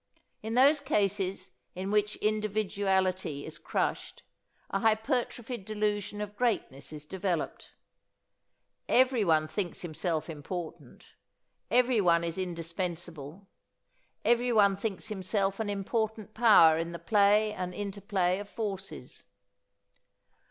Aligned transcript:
In 0.41 0.55
those 0.55 0.79
cases 0.79 1.51
in 1.75 1.91
which 1.91 2.15
individuality 2.15 3.45
is 3.45 3.59
crushed, 3.59 4.23
a 4.71 4.79
hypertrophied 4.79 5.63
delusion 5.63 6.21
of 6.21 6.35
greatness 6.35 6.91
is 6.91 7.05
developed. 7.05 7.73
Everyone 8.89 9.47
thinks 9.47 9.81
himself 9.81 10.27
important, 10.27 11.05
everyone 11.69 12.23
is 12.23 12.39
indispensable, 12.39 13.47
everyone 14.25 14.75
thinks 14.75 15.09
himself 15.09 15.59
an 15.59 15.69
important 15.69 16.33
power 16.33 16.79
in 16.79 16.93
the 16.93 16.97
play 16.97 17.53
and 17.53 17.71
interplay 17.71 18.39
of 18.39 18.49
forces. 18.49 19.25